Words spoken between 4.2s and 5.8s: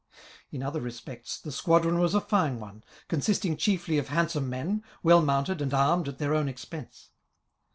some men, well ioiounted and